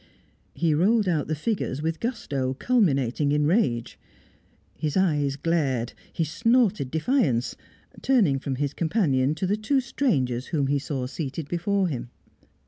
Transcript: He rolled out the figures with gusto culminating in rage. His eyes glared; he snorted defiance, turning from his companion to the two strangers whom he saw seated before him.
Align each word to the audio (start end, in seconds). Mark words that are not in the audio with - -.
He 0.55 0.73
rolled 0.73 1.07
out 1.07 1.27
the 1.27 1.35
figures 1.35 1.83
with 1.83 1.99
gusto 1.99 2.55
culminating 2.55 3.31
in 3.31 3.45
rage. 3.45 3.99
His 4.75 4.97
eyes 4.97 5.35
glared; 5.35 5.93
he 6.11 6.23
snorted 6.23 6.89
defiance, 6.89 7.55
turning 8.01 8.39
from 8.39 8.55
his 8.55 8.73
companion 8.73 9.35
to 9.35 9.45
the 9.45 9.57
two 9.57 9.79
strangers 9.79 10.47
whom 10.47 10.65
he 10.65 10.79
saw 10.79 11.05
seated 11.05 11.47
before 11.47 11.87
him. 11.87 12.09